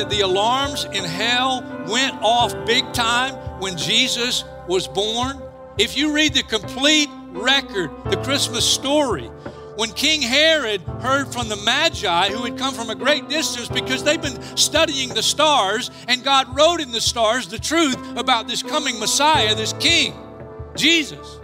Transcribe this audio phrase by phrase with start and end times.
[0.00, 5.38] That the alarms in hell went off big time when Jesus was born?
[5.76, 9.26] If you read the complete record, the Christmas story,
[9.76, 14.02] when King Herod heard from the Magi who had come from a great distance because
[14.02, 18.62] they've been studying the stars, and God wrote in the stars the truth about this
[18.62, 20.14] coming Messiah, this King,
[20.76, 21.38] Jesus.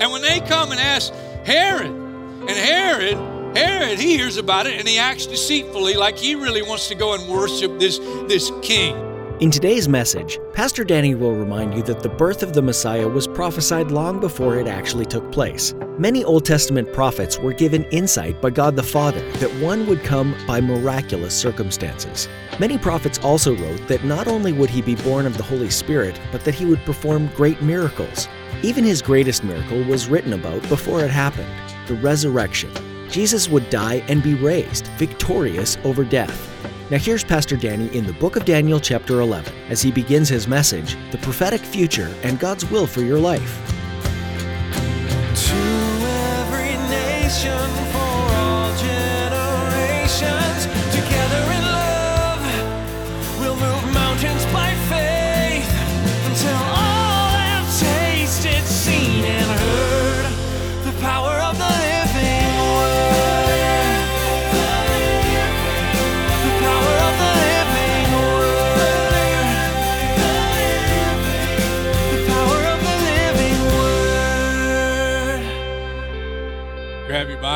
[0.00, 3.16] And when they come and ask Herod, and Herod
[3.54, 7.14] Herod, he hears about it and he acts deceitfully like he really wants to go
[7.14, 8.96] and worship this, this king.
[9.40, 13.26] In today's message, Pastor Danny will remind you that the birth of the Messiah was
[13.26, 15.74] prophesied long before it actually took place.
[15.98, 20.34] Many Old Testament prophets were given insight by God the Father that one would come
[20.46, 22.28] by miraculous circumstances.
[22.58, 26.18] Many prophets also wrote that not only would he be born of the Holy Spirit,
[26.30, 28.28] but that he would perform great miracles.
[28.62, 31.50] Even his greatest miracle was written about before it happened
[31.88, 32.70] the resurrection.
[33.12, 36.48] Jesus would die and be raised, victorious over death.
[36.90, 40.48] Now, here's Pastor Danny in the book of Daniel, chapter 11, as he begins his
[40.48, 43.60] message The Prophetic Future and God's Will for Your Life.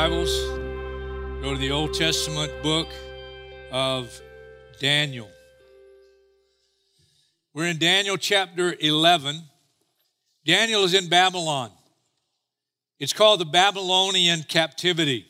[0.08, 0.38] Bibles,
[1.42, 2.86] go to the Old Testament book
[3.72, 4.20] of
[4.78, 5.28] Daniel.
[7.52, 9.42] We're in Daniel chapter 11.
[10.44, 11.72] Daniel is in Babylon.
[13.00, 15.26] It's called the Babylonian captivity.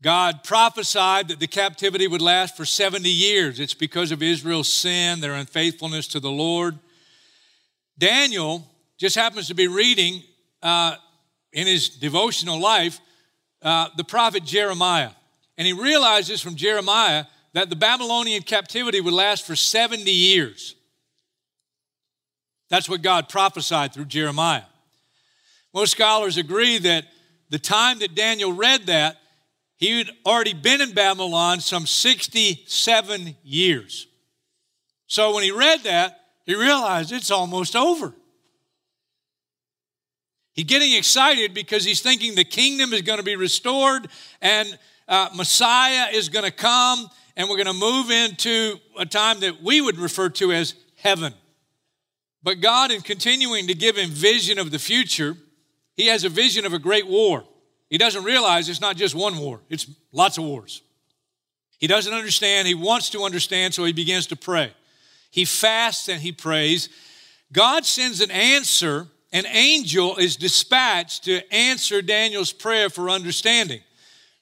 [0.00, 3.60] God prophesied that the captivity would last for 70 years.
[3.60, 6.78] It's because of Israel's sin, their unfaithfulness to the Lord.
[7.98, 8.66] Daniel
[8.96, 10.22] just happens to be reading
[10.62, 10.96] uh,
[11.54, 13.00] in his devotional life
[13.62, 15.10] uh, the prophet Jeremiah.
[15.56, 20.74] And he realizes from Jeremiah that the Babylonian captivity would last for 70 years.
[22.68, 24.64] That's what God prophesied through Jeremiah.
[25.72, 27.06] Most scholars agree that
[27.50, 29.16] the time that Daniel read that,
[29.76, 34.08] he had already been in Babylon some 67 years.
[35.06, 38.12] So when he read that, he realized it's almost over.
[40.54, 44.08] He's getting excited because he's thinking the kingdom is going to be restored
[44.40, 44.78] and
[45.08, 49.62] uh, Messiah is going to come and we're going to move into a time that
[49.62, 51.34] we would refer to as heaven.
[52.42, 55.36] But God, in continuing to give him vision of the future,
[55.96, 57.44] he has a vision of a great war.
[57.90, 60.82] He doesn't realize it's not just one war, it's lots of wars.
[61.78, 64.72] He doesn't understand, he wants to understand, so he begins to pray.
[65.30, 66.88] He fasts and he prays.
[67.52, 73.80] God sends an answer, an angel is dispatched to answer Daniel's prayer for understanding.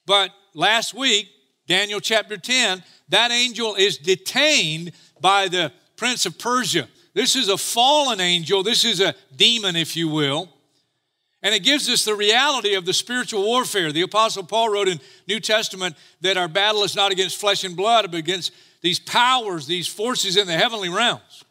[0.06, 1.30] But last week,
[1.66, 6.88] Daniel chapter 10, that angel is detained by the prince of Persia.
[7.14, 10.50] This is a fallen angel, this is a demon, if you will.
[11.42, 13.92] And it gives us the reality of the spiritual warfare.
[13.92, 17.76] The Apostle Paul wrote in New Testament that our battle is not against flesh and
[17.76, 21.44] blood, but against these powers, these forces in the heavenly realms.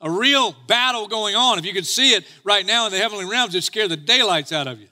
[0.00, 1.58] A real battle going on.
[1.58, 4.52] If you could see it right now in the heavenly realms, it'd scare the daylights
[4.52, 4.88] out of you.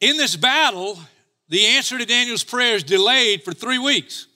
[0.00, 0.98] In this battle,
[1.48, 4.26] the answer to Daniel's prayer is delayed for three weeks.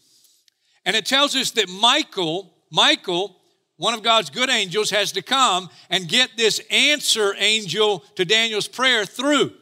[0.84, 3.36] And it tells us that Michael, Michael,
[3.76, 8.68] one of God's good angels, has to come and get this answer angel to Daniel's
[8.68, 9.52] prayer through.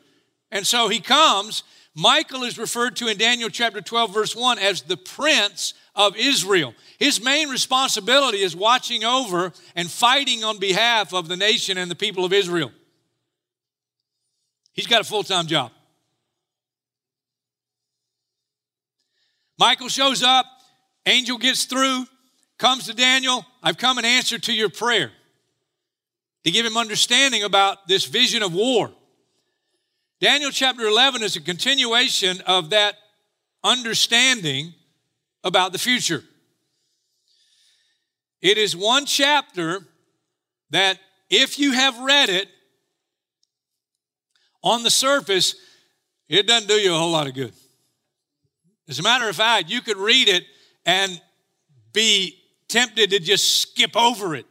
[0.50, 1.62] And so he comes.
[1.94, 6.74] Michael is referred to in Daniel chapter 12, verse 1 as the prince of Israel.
[6.98, 11.94] His main responsibility is watching over and fighting on behalf of the nation and the
[11.94, 12.72] people of Israel.
[14.72, 15.72] He's got a full time job.
[19.58, 20.46] Michael shows up,
[21.04, 22.06] angel gets through,
[22.58, 23.44] comes to Daniel.
[23.62, 25.10] I've come in answer to your prayer
[26.44, 28.90] to give him understanding about this vision of war.
[30.20, 32.94] Daniel chapter 11 is a continuation of that
[33.62, 34.74] understanding
[35.44, 36.24] about the future.
[38.40, 39.86] It is one chapter
[40.70, 40.98] that,
[41.28, 42.48] if you have read it,
[44.62, 45.54] on the surface,
[46.28, 47.52] it doesn't do you a whole lot of good.
[48.88, 50.44] As a matter of fact, you could read it
[50.84, 51.20] and
[51.92, 52.36] be
[52.68, 54.46] tempted to just skip over it.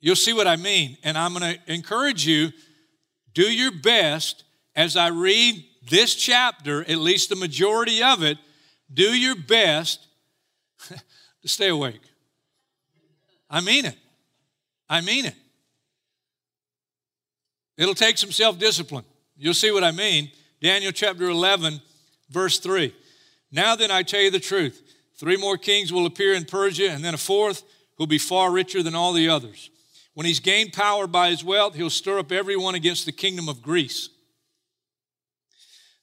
[0.00, 0.96] You'll see what I mean.
[1.02, 2.50] And I'm going to encourage you
[3.34, 4.44] do your best
[4.74, 8.38] as I read this chapter, at least the majority of it,
[8.92, 10.06] do your best
[11.42, 12.00] to stay awake.
[13.50, 13.96] I mean it.
[14.88, 15.34] I mean it.
[17.76, 19.04] It'll take some self discipline.
[19.36, 20.30] You'll see what I mean.
[20.60, 21.80] Daniel chapter 11,
[22.28, 22.94] verse 3.
[23.50, 24.82] Now then, I tell you the truth.
[25.16, 27.62] Three more kings will appear in Persia, and then a fourth
[27.96, 29.70] who'll be far richer than all the others.
[30.14, 33.62] When he's gained power by his wealth, he'll stir up everyone against the kingdom of
[33.62, 34.10] Greece.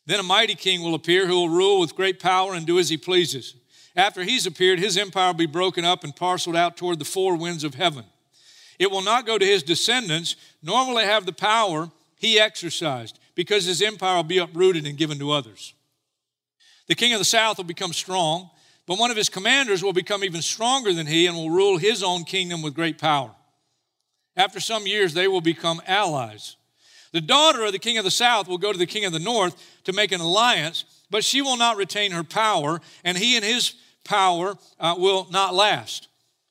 [0.08, 2.90] Then a mighty king will appear who will rule with great power and do as
[2.90, 3.56] he pleases.
[3.96, 7.36] After he's appeared, his empire will be broken up and parceled out toward the four
[7.36, 8.06] winds of heaven.
[8.80, 13.20] It will not go to his descendants, nor will it have the power he exercised,
[13.36, 15.74] because his empire will be uprooted and given to others.
[16.88, 18.50] The king of the south will become strong,
[18.86, 22.02] but one of his commanders will become even stronger than he and will rule his
[22.02, 23.32] own kingdom with great power.
[24.38, 26.57] After some years, they will become allies.
[27.12, 29.20] The daughter of the king of the south will go to the king of the
[29.20, 29.56] north
[29.86, 33.76] to make an alliance, but she will not retain her power, and he and his
[34.04, 36.08] power uh, will not last.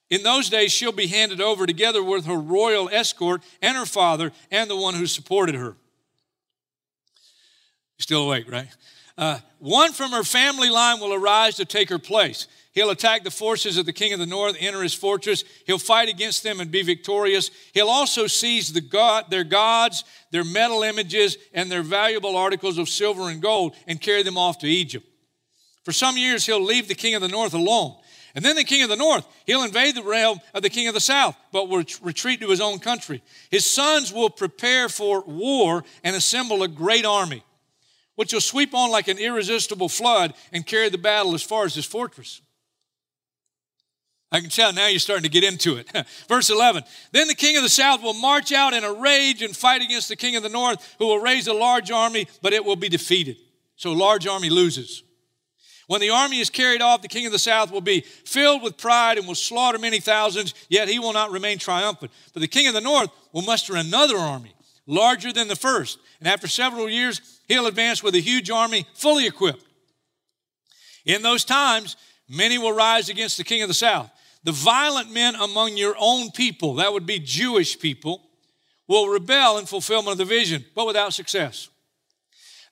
[0.08, 4.32] In those days, she'll be handed over together with her royal escort and her father
[4.50, 5.76] and the one who supported her.
[7.98, 8.68] Still awake, right?
[9.18, 12.46] Uh, one from her family line will arise to take her place.
[12.76, 15.44] He'll attack the forces of the king of the north, enter his fortress.
[15.64, 17.50] He'll fight against them and be victorious.
[17.73, 22.90] He'll also seize the god, their gods, their metal images, and their valuable articles of
[22.90, 25.06] silver and gold and carry them off to Egypt.
[25.84, 27.96] For some years, he'll leave the king of the north alone.
[28.34, 30.93] And then the king of the north, he'll invade the realm of the king of
[30.93, 33.23] the south, but will retreat to his own country.
[33.50, 37.43] His sons will prepare for war and assemble a great army,
[38.17, 41.75] which will sweep on like an irresistible flood and carry the battle as far as
[41.75, 42.43] his fortress.
[44.36, 45.90] I can tell now you're starting to get into it.
[46.28, 49.56] Verse 11 Then the king of the south will march out in a rage and
[49.56, 52.62] fight against the king of the north, who will raise a large army, but it
[52.62, 53.38] will be defeated.
[53.76, 55.02] So a large army loses.
[55.86, 58.76] When the army is carried off, the king of the south will be filled with
[58.76, 62.12] pride and will slaughter many thousands, yet he will not remain triumphant.
[62.34, 64.54] But the king of the north will muster another army,
[64.86, 65.98] larger than the first.
[66.18, 69.64] And after several years, he'll advance with a huge army, fully equipped.
[71.06, 71.96] In those times,
[72.28, 74.10] many will rise against the king of the south.
[74.46, 78.22] The violent men among your own people, that would be Jewish people,
[78.87, 81.69] will rebel in fulfillment of the vision, but without success.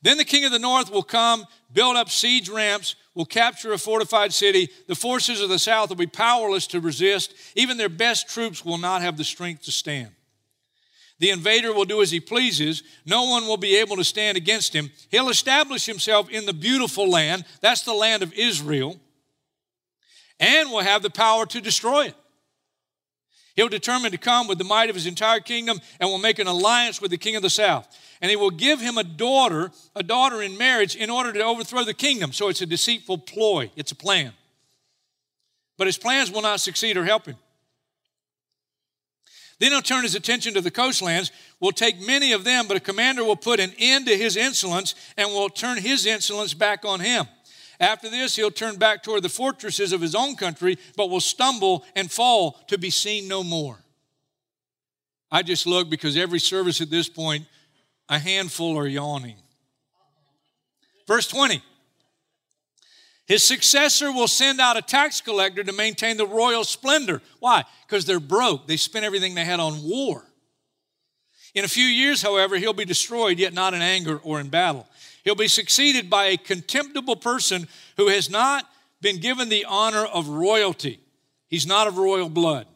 [0.01, 3.79] Then the king of the north will come, build up siege ramps, will capture a
[3.79, 4.69] fortified city.
[4.87, 7.35] The forces of the south will be powerless to resist.
[7.57, 10.13] Even their best troops will not have the strength to stand.
[11.19, 12.85] The invader will do as he pleases.
[13.05, 14.91] No one will be able to stand against him.
[15.11, 17.45] He'll establish himself in the beautiful land.
[17.61, 19.01] That's the land of Israel.
[20.41, 22.15] And will have the power to destroy it.
[23.55, 26.49] He'll determine to come with the might of his entire kingdom and will make an
[26.49, 27.87] alliance with the king of the south
[28.25, 31.85] and he will give him a daughter, a daughter in marriage in order to overthrow
[31.85, 32.33] the kingdom.
[32.33, 34.33] So it's a deceitful ploy, it's a plan.
[35.77, 37.37] But his plans will not succeed or help him.
[39.59, 42.81] Then he'll turn his attention to the coastlands, will take many of them, but a
[42.81, 47.01] commander will put an end to his insolence and will turn his insolence back on
[47.01, 47.27] him.
[47.81, 51.85] After this, he'll turn back toward the fortresses of his own country, but will stumble
[51.97, 53.79] and fall to be seen no more.
[55.31, 57.47] I just look because every service at this point
[58.09, 59.37] a handful are yawning.
[61.09, 61.63] Verse 20
[63.27, 67.21] His successor will send out a tax collector to maintain the royal splendor.
[67.41, 67.65] Why?
[67.87, 68.69] Because they're broke.
[68.69, 70.25] They spent everything they had on war.
[71.55, 74.89] In a few years, however, he'll be destroyed, yet not in anger or in battle.
[75.25, 77.67] He'll be succeeded by a contemptible person
[77.97, 78.69] who has not
[79.01, 81.01] been given the honor of royalty.
[81.49, 82.67] He's not of royal blood.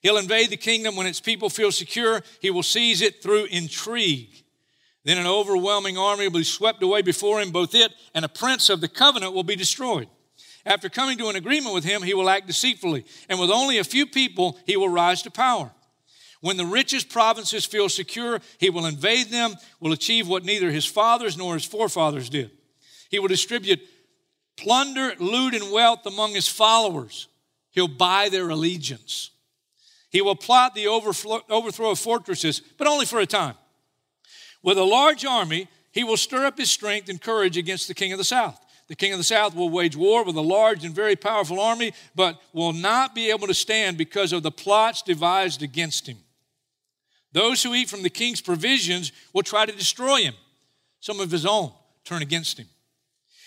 [0.00, 2.22] He'll invade the kingdom when its people feel secure.
[2.40, 4.42] He will seize it through intrigue.
[5.04, 8.68] Then an overwhelming army will be swept away before him, both it and a prince
[8.68, 10.08] of the covenant will be destroyed.
[10.64, 13.84] After coming to an agreement with him, he will act deceitfully, and with only a
[13.84, 15.72] few people, he will rise to power.
[16.42, 20.84] When the richest provinces feel secure, he will invade them, will achieve what neither his
[20.84, 22.50] fathers nor his forefathers did.
[23.10, 23.80] He will distribute
[24.56, 27.28] plunder, loot, and wealth among his followers.
[27.70, 29.30] He'll buy their allegiance.
[30.10, 33.54] He will plot the overthrow of fortresses, but only for a time.
[34.64, 38.10] With a large army, he will stir up his strength and courage against the king
[38.12, 38.58] of the south.
[38.88, 41.92] The king of the south will wage war with a large and very powerful army,
[42.16, 46.18] but will not be able to stand because of the plots devised against him.
[47.32, 50.34] Those who eat from the king's provisions will try to destroy him.
[51.00, 51.72] Some of his own
[52.04, 52.66] turn against him.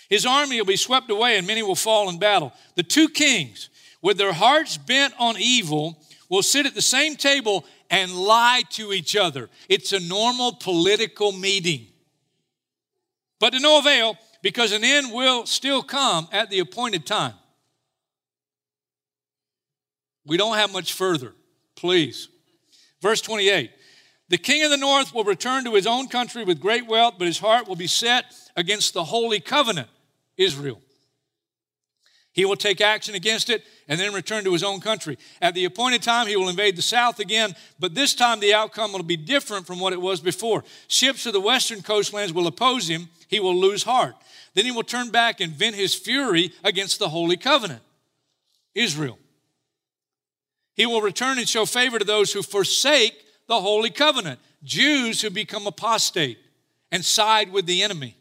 [0.08, 2.52] His army will be swept away, and many will fall in battle.
[2.74, 3.70] The two kings,
[4.02, 8.92] with their hearts bent on evil, will sit at the same table and lie to
[8.92, 9.48] each other.
[9.68, 11.86] It's a normal political meeting.
[13.38, 17.34] But to no avail, because an end will still come at the appointed time.
[20.24, 21.34] We don't have much further,
[21.76, 22.28] please.
[23.06, 23.70] Verse 28
[24.30, 27.28] The king of the north will return to his own country with great wealth, but
[27.28, 28.24] his heart will be set
[28.56, 29.86] against the holy covenant,
[30.36, 30.80] Israel.
[32.32, 35.18] He will take action against it and then return to his own country.
[35.40, 38.92] At the appointed time, he will invade the south again, but this time the outcome
[38.92, 40.64] will be different from what it was before.
[40.88, 44.16] Ships of the western coastlands will oppose him, he will lose heart.
[44.54, 47.82] Then he will turn back and vent his fury against the holy covenant,
[48.74, 49.16] Israel.
[50.76, 55.30] He will return and show favor to those who forsake the holy covenant, Jews who
[55.30, 56.38] become apostate
[56.92, 58.14] and side with the enemy.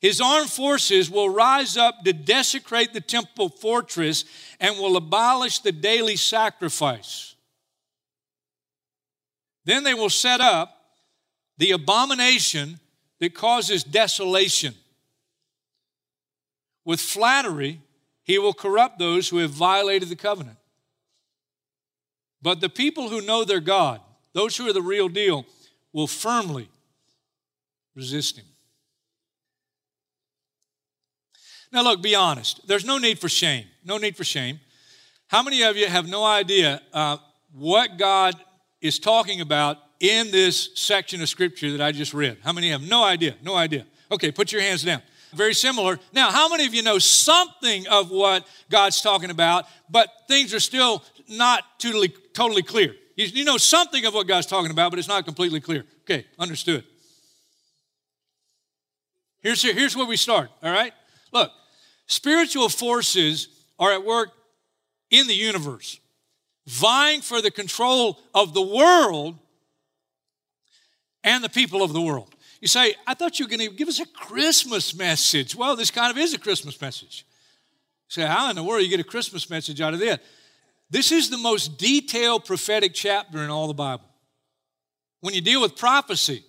[0.00, 4.24] His armed forces will rise up to desecrate the temple fortress
[4.60, 7.34] and will abolish the daily sacrifice.
[9.64, 10.76] Then they will set up
[11.58, 12.80] the abomination
[13.18, 14.74] that causes desolation.
[16.84, 17.80] With flattery,
[18.22, 20.58] he will corrupt those who have violated the covenant.
[22.44, 24.02] But the people who know their God,
[24.34, 25.46] those who are the real deal,
[25.94, 26.68] will firmly
[27.96, 28.44] resist him.
[31.72, 32.68] Now, look, be honest.
[32.68, 33.64] There's no need for shame.
[33.82, 34.60] No need for shame.
[35.28, 37.16] How many of you have no idea uh,
[37.50, 38.36] what God
[38.82, 42.36] is talking about in this section of scripture that I just read?
[42.44, 43.36] How many have no idea?
[43.42, 43.86] No idea.
[44.12, 45.00] Okay, put your hands down.
[45.32, 45.98] Very similar.
[46.12, 50.60] Now, how many of you know something of what God's talking about, but things are
[50.60, 52.94] still not totally, totally clear?
[53.16, 55.84] You, you know something of what God's talking about, but it's not completely clear.
[56.02, 56.84] Okay, understood.
[59.40, 60.92] Here's, here's where we start, all right?
[61.32, 61.50] Look,
[62.06, 63.48] Spiritual forces
[63.78, 64.30] are at work
[65.10, 65.98] in the universe,
[66.66, 69.38] vying for the control of the world
[71.22, 72.34] and the people of the world.
[72.60, 75.54] You say, I thought you were going to give us a Christmas message.
[75.54, 77.26] Well, this kind of is a Christmas message.
[78.08, 80.18] You say, how in the world you get a Christmas message out of this?
[80.94, 84.04] This is the most detailed prophetic chapter in all the Bible.
[85.22, 86.44] When you deal with prophecy,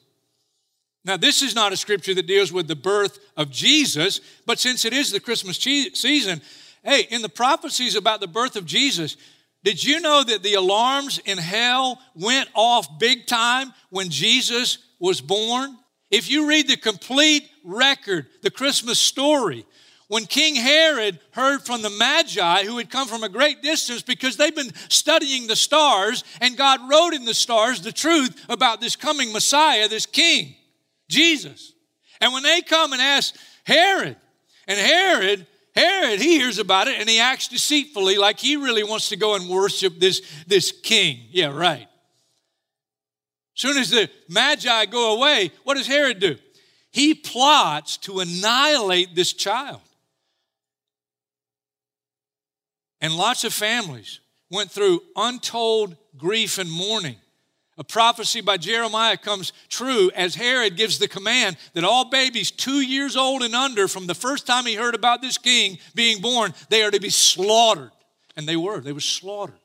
[1.04, 4.86] now, this is not a scripture that deals with the birth of Jesus, but since
[4.86, 6.44] it is the Christmas season,
[6.84, 9.18] hey, in the prophecies about the birth of Jesus,
[9.64, 15.22] did you know that the alarms in hell went off big time when Jesus was
[15.22, 15.76] born?
[16.12, 19.66] If you read the complete record, the Christmas story,
[20.08, 24.38] when King Herod heard from the Magi who had come from a great distance because
[24.38, 28.96] they've been studying the stars, and God wrote in the stars the truth about this
[28.96, 30.56] coming Messiah, this king.
[31.10, 31.74] Jesus.
[32.22, 34.16] And when they come and ask Herod,
[34.68, 39.10] and Herod, Herod, he hears about it and he acts deceitfully like he really wants
[39.10, 41.20] to go and worship this, this king.
[41.32, 41.88] Yeah, right.
[43.56, 46.38] Soon as the Magi go away, what does Herod do?
[46.92, 49.82] He plots to annihilate this child.
[53.06, 54.20] And lots of families
[54.50, 57.18] went through untold grief and mourning.
[57.78, 62.82] A prophecy by Jeremiah comes true as Herod gives the command that all babies two
[62.82, 66.52] years old and under, from the first time he heard about this king being born,
[66.70, 67.92] they are to be slaughtered.
[68.36, 69.60] And they were, they were slaughtered.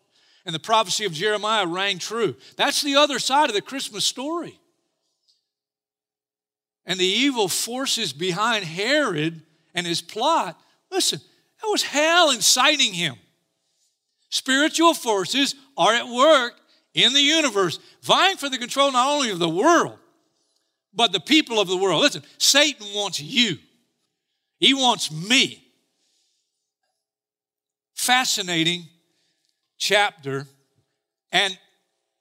[0.44, 2.37] And the prophecy of Jeremiah rang true.
[2.56, 4.61] That's the other side of the Christmas story.
[6.85, 9.40] And the evil forces behind Herod
[9.75, 11.23] and his plot, listen,
[11.62, 13.16] that was hell inciting him.
[14.30, 16.54] Spiritual forces are at work
[16.94, 19.99] in the universe, vying for the control not only of the world,
[20.94, 22.00] but the people of the world.
[22.00, 23.58] Listen, Satan wants you,
[24.58, 25.66] he wants me.
[27.94, 28.88] Fascinating
[29.76, 30.46] chapter.
[31.32, 31.58] And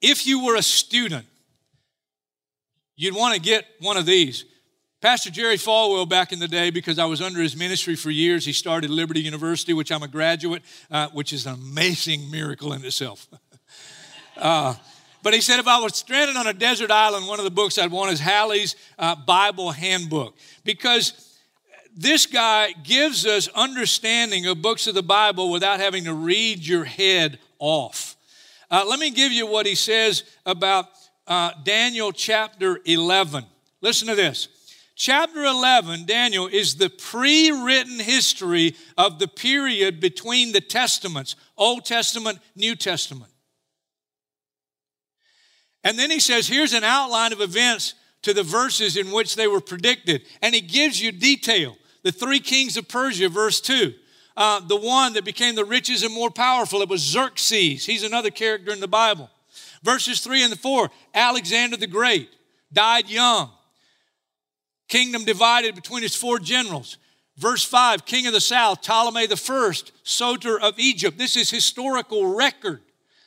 [0.02, 1.26] if you were a student,
[2.96, 4.44] you'd want to get one of these.
[5.00, 8.44] Pastor Jerry Falwell, back in the day, because I was under his ministry for years,
[8.44, 12.84] he started Liberty University, which I'm a graduate, uh, which is an amazing miracle in
[12.84, 13.26] itself.
[14.36, 14.74] Uh,
[15.22, 17.76] but he said if I was stranded on a desert island, one of the books
[17.76, 20.34] I'd want is Halley's uh, Bible Handbook.
[20.64, 21.36] Because
[21.94, 26.84] this guy gives us understanding of books of the Bible without having to read your
[26.84, 28.16] head off.
[28.70, 30.86] Uh, let me give you what he says about
[31.26, 33.44] uh, Daniel chapter 11.
[33.82, 34.48] Listen to this.
[35.00, 41.86] Chapter 11, Daniel, is the pre written history of the period between the Testaments Old
[41.86, 43.32] Testament, New Testament.
[45.82, 49.46] And then he says, here's an outline of events to the verses in which they
[49.46, 50.20] were predicted.
[50.42, 51.78] And he gives you detail.
[52.02, 53.94] The three kings of Persia, verse 2.
[54.36, 57.86] Uh, the one that became the richest and more powerful, it was Xerxes.
[57.86, 59.30] He's another character in the Bible.
[59.82, 62.28] Verses 3 and 4, Alexander the Great
[62.70, 63.50] died young.
[64.90, 66.98] Kingdom divided between his four generals.
[67.38, 71.16] Verse 5, king of the south, Ptolemy the first, Soter of Egypt.
[71.16, 72.82] This is historical record,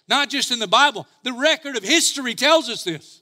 [0.07, 1.07] not just in the Bible.
[1.23, 3.21] The record of history tells us this.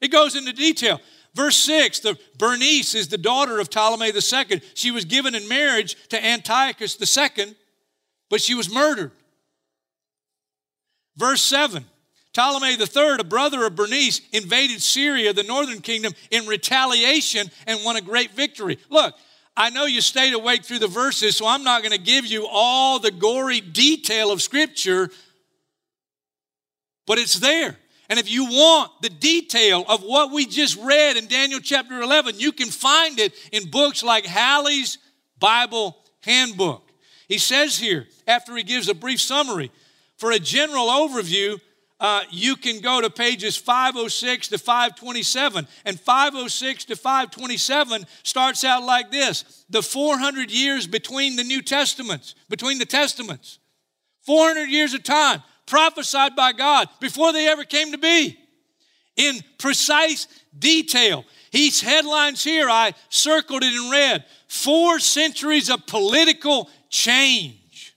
[0.00, 1.00] It goes into detail.
[1.34, 4.60] Verse 6, the Bernice is the daughter of Ptolemy II.
[4.74, 7.54] She was given in marriage to Antiochus II,
[8.28, 9.12] but she was murdered.
[11.16, 11.84] Verse 7,
[12.36, 17.96] Ptolemy III, a brother of Bernice, invaded Syria, the northern kingdom, in retaliation and won
[17.96, 18.78] a great victory.
[18.90, 19.14] Look,
[19.56, 22.46] I know you stayed awake through the verses, so I'm not going to give you
[22.46, 25.08] all the gory detail of Scripture,
[27.06, 27.78] but it's there.
[28.10, 32.38] And if you want the detail of what we just read in Daniel chapter 11,
[32.38, 34.98] you can find it in books like Halley's
[35.38, 36.92] Bible Handbook.
[37.28, 39.72] He says here, after he gives a brief summary,
[40.18, 41.60] for a general overview,
[41.98, 45.66] uh, you can go to pages 506 to 527.
[45.84, 52.34] And 506 to 527 starts out like this the 400 years between the New Testaments,
[52.48, 53.58] between the Testaments.
[54.22, 58.38] 400 years of time prophesied by God before they ever came to be
[59.16, 60.26] in precise
[60.56, 61.24] detail.
[61.50, 64.24] He's headlines here, I circled it in red.
[64.48, 67.96] Four centuries of political change.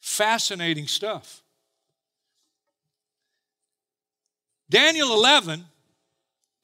[0.00, 1.41] Fascinating stuff.
[4.72, 5.66] Daniel 11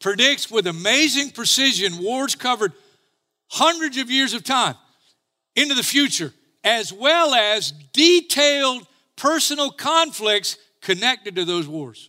[0.01, 2.73] predicts with amazing precision wars covered
[3.49, 4.77] hundreds of years of time
[5.55, 6.33] into the future
[6.65, 12.09] as well as detailed personal conflicts connected to those wars.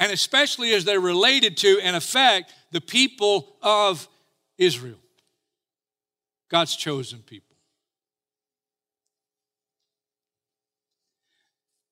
[0.00, 4.08] And especially as they're related to and affect the people of
[4.58, 4.98] Israel,
[6.48, 7.56] God's chosen people.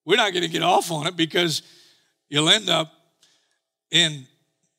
[0.05, 1.63] We're not going to get off on it because
[2.29, 2.93] you'll end up
[3.91, 4.27] in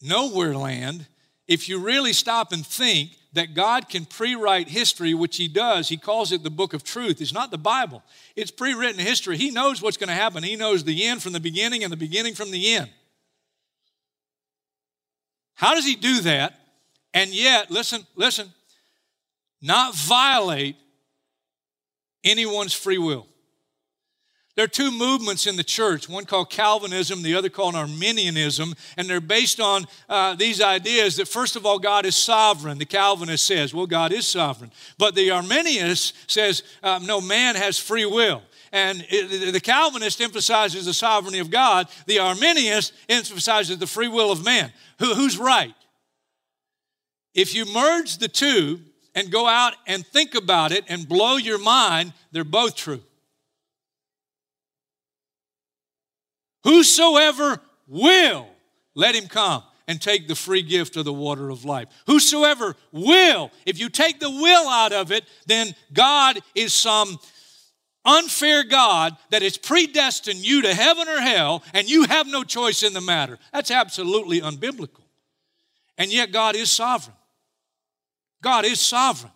[0.01, 1.05] nowhere land
[1.47, 5.89] if you really stop and think that God can pre write history, which He does.
[5.89, 7.21] He calls it the book of truth.
[7.21, 8.03] It's not the Bible,
[8.35, 9.37] it's pre written history.
[9.37, 10.43] He knows what's going to happen.
[10.43, 12.89] He knows the end from the beginning and the beginning from the end.
[15.55, 16.55] How does He do that?
[17.13, 18.51] And yet, listen, listen,
[19.61, 20.75] not violate
[22.23, 23.25] anyone's free will.
[24.59, 29.09] There are two movements in the church, one called Calvinism, the other called Arminianism, and
[29.09, 32.77] they're based on uh, these ideas that, first of all, God is sovereign.
[32.77, 34.73] The Calvinist says, well, God is sovereign.
[34.97, 38.41] But the Arminianist says, uh, no, man has free will.
[38.73, 44.29] And it, the Calvinist emphasizes the sovereignty of God, the Arminianist emphasizes the free will
[44.29, 44.73] of man.
[44.99, 45.73] Who, who's right?
[47.33, 48.81] If you merge the two
[49.15, 52.99] and go out and think about it and blow your mind, they're both true.
[56.63, 58.47] Whosoever will,
[58.95, 61.87] let him come and take the free gift of the water of life.
[62.05, 67.17] Whosoever will, if you take the will out of it, then God is some
[68.05, 72.83] unfair God that has predestined you to heaven or hell, and you have no choice
[72.83, 73.37] in the matter.
[73.51, 75.03] That's absolutely unbiblical.
[75.97, 77.17] And yet, God is sovereign.
[78.41, 79.33] God is sovereign.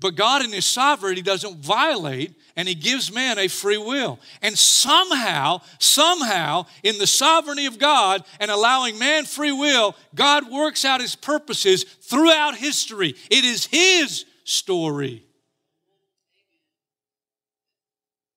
[0.00, 4.18] But God, in His sovereignty, doesn't violate and He gives man a free will.
[4.40, 10.86] And somehow, somehow, in the sovereignty of God and allowing man free will, God works
[10.86, 13.14] out His purposes throughout history.
[13.30, 15.22] It is His story.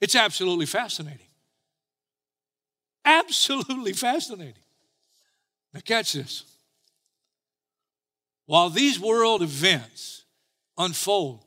[0.01, 1.19] It's absolutely fascinating.
[3.05, 4.53] Absolutely fascinating.
[5.73, 6.43] Now, catch this.
[8.45, 10.25] While these world events
[10.77, 11.42] unfold,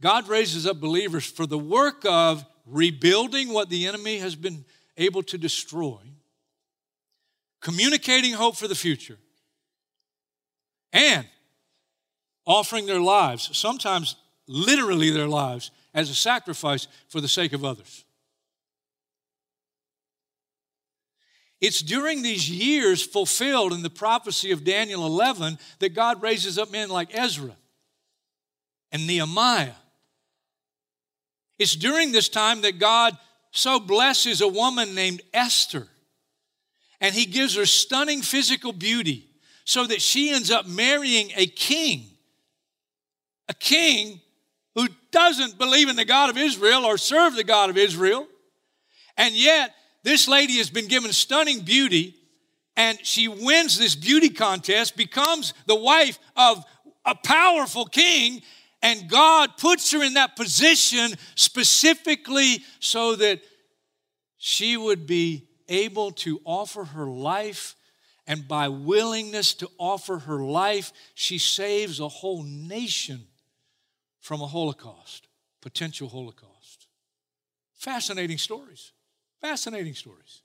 [0.00, 4.64] God raises up believers for the work of rebuilding what the enemy has been
[4.96, 5.98] able to destroy,
[7.60, 9.18] communicating hope for the future,
[10.92, 11.26] and
[12.46, 18.04] offering their lives, sometimes literally their lives, as a sacrifice for the sake of others.
[21.60, 26.70] It's during these years fulfilled in the prophecy of Daniel 11 that God raises up
[26.70, 27.56] men like Ezra
[28.92, 29.72] and Nehemiah
[31.58, 33.16] it's during this time that God
[33.50, 35.88] so blesses a woman named Esther.
[37.00, 39.28] and he gives her stunning physical beauty
[39.64, 42.06] so that she ends up marrying a king.
[43.48, 44.20] A king
[44.74, 48.26] who doesn't believe in the God of Israel or serve the God of Israel.
[49.16, 52.14] And yet, this lady has been given stunning beauty,
[52.76, 56.64] and she wins this beauty contest, becomes the wife of
[57.04, 58.42] a powerful king,
[58.82, 63.40] and God puts her in that position specifically so that
[64.36, 67.74] she would be able to offer her life
[68.28, 73.26] and by willingness to offer her life, she saves a whole nation
[74.20, 75.28] from a Holocaust,
[75.62, 76.88] potential Holocaust.
[77.74, 78.92] Fascinating stories.
[79.40, 80.42] Fascinating stories.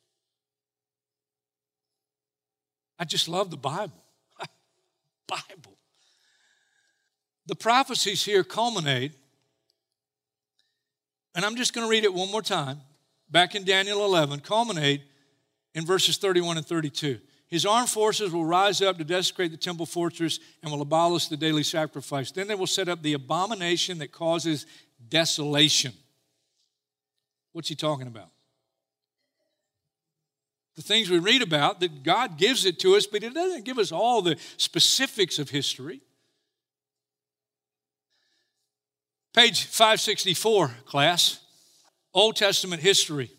[2.97, 4.01] I just love the Bible.
[5.27, 5.77] Bible.
[7.45, 9.13] The prophecies here culminate,
[11.35, 12.79] and I'm just going to read it one more time,
[13.29, 15.01] back in Daniel 11, culminate
[15.75, 17.19] in verses 31 and 32.
[17.47, 21.37] His armed forces will rise up to desecrate the temple fortress and will abolish the
[21.37, 22.31] daily sacrifice.
[22.31, 24.65] Then they will set up the abomination that causes
[25.09, 25.93] desolation.
[27.51, 28.29] What's he talking about?
[30.75, 33.77] The things we read about, that God gives it to us, but He doesn't give
[33.77, 36.01] us all the specifics of history.
[39.33, 41.39] Page 564, class.
[42.13, 43.31] Old Testament history.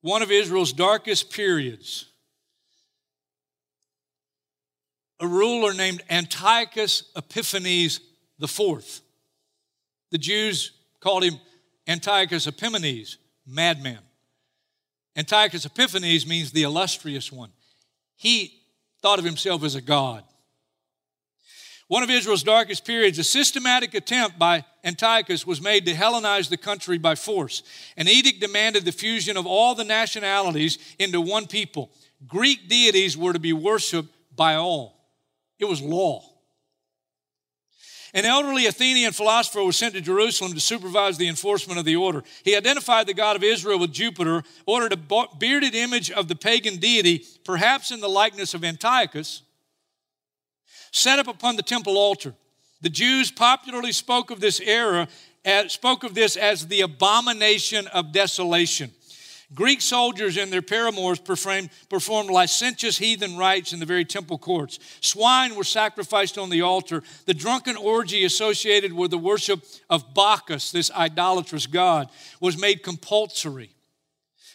[0.00, 2.06] One of Israel's darkest periods
[5.20, 8.00] a ruler named Antiochus Epiphanes
[8.42, 9.00] IV.
[10.10, 11.38] The Jews called him
[11.86, 13.98] Antiochus Epimanes, madman.
[15.16, 17.50] Antiochus Epiphanes means the illustrious one.
[18.16, 18.62] He
[19.02, 20.24] thought of himself as a god.
[21.90, 26.56] One of Israel's darkest periods, a systematic attempt by Antiochus was made to Hellenize the
[26.56, 27.64] country by force.
[27.96, 31.90] An edict demanded the fusion of all the nationalities into one people.
[32.28, 35.04] Greek deities were to be worshiped by all.
[35.58, 36.22] It was law.
[38.14, 42.22] An elderly Athenian philosopher was sent to Jerusalem to supervise the enforcement of the order.
[42.44, 46.76] He identified the God of Israel with Jupiter, ordered a bearded image of the pagan
[46.76, 49.42] deity, perhaps in the likeness of Antiochus,
[50.90, 52.34] set up upon the temple altar.
[52.80, 55.08] The Jews popularly spoke of this era,
[55.68, 58.90] spoke of this as the abomination of desolation.
[59.52, 64.78] Greek soldiers and their paramours performed, performed licentious heathen rites in the very temple courts.
[65.00, 67.02] Swine were sacrificed on the altar.
[67.26, 73.74] The drunken orgy associated with the worship of Bacchus, this idolatrous god, was made compulsory.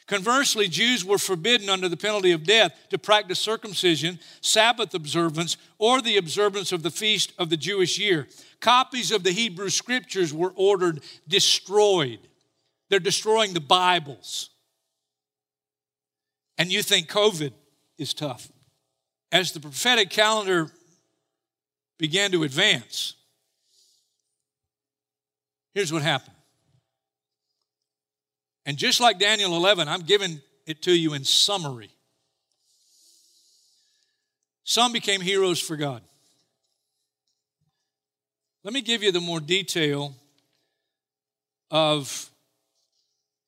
[0.08, 6.02] Conversely, Jews were forbidden under the penalty of death to practice circumcision, Sabbath observance, or
[6.02, 8.28] the observance of the feast of the Jewish year.
[8.60, 12.20] Copies of the Hebrew scriptures were ordered destroyed.
[12.90, 14.52] They're destroying the Bibles
[16.58, 17.52] and you think COVID
[17.98, 18.52] is tough.
[19.32, 20.72] As the prophetic calendar
[21.98, 23.16] began to advance,
[25.74, 26.35] here's what happened.
[28.66, 31.92] And just like Daniel 11, I'm giving it to you in summary.
[34.64, 36.02] Some became heroes for God.
[38.64, 40.16] Let me give you the more detail
[41.70, 42.30] of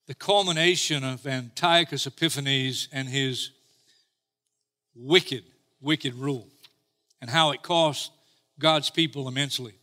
[0.06, 3.50] the culmination of Antiochus Epiphanes and his
[4.96, 5.44] wicked,
[5.82, 6.48] wicked rule
[7.20, 8.12] and how it cost
[8.60, 9.74] God's people immensely.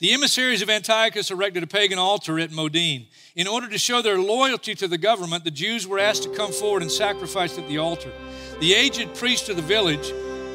[0.00, 3.06] The emissaries of Antiochus erected a pagan altar at Modin.
[3.34, 6.52] In order to show their loyalty to the government, the Jews were asked to come
[6.52, 8.12] forward and sacrifice at the altar.
[8.60, 10.12] The aged priest of the village,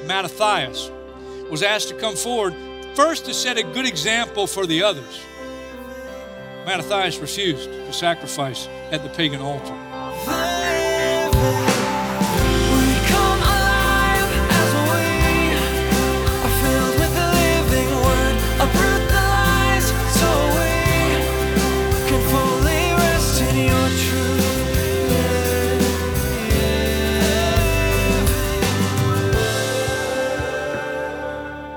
[0.07, 0.89] Mattathias,
[1.51, 2.55] was asked to come forward
[2.95, 5.19] first to set a good example for the others.
[6.65, 9.92] Mattathias refused to sacrifice at the pagan altar.